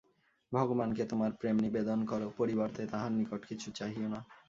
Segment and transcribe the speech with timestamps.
[0.51, 4.19] ভগবানকে তোমার প্রেম নিবেদন কর, পরিবর্তে তাঁহার নিকট কিছু চাহিও না।